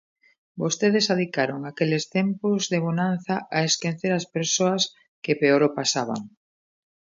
Vostedes 0.61 1.05
adicaron 1.15 1.61
aqueles 1.63 2.03
tempos 2.17 2.61
de 2.71 2.77
bonanza 2.85 3.35
a 3.57 3.59
esquecer 3.69 4.11
as 4.19 4.25
persoas 4.35 4.81
que 5.23 5.33
peor 5.41 5.61
o 5.67 5.73
pasaban. 5.77 6.21